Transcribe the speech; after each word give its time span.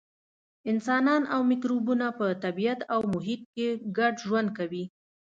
انسانان 0.71 1.23
او 1.33 1.41
مکروبونه 1.51 2.07
په 2.19 2.25
طبیعت 2.43 2.79
او 2.93 2.99
محیط 3.13 3.41
کې 3.53 3.67
ګډ 3.97 4.13
ژوند 4.25 4.49
کوي. 4.57 4.83